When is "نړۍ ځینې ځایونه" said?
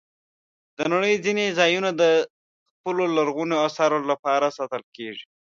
0.93-1.89